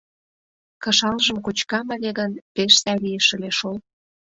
[0.83, 3.77] Кышалжым кочкам ыле гын, пеш сай лиеш ыле шол...